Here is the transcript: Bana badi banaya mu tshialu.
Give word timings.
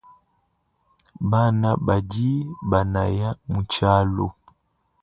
Bana 1.31 1.69
badi 1.85 2.31
banaya 2.69 3.29
mu 3.51 3.59
tshialu. 3.69 4.27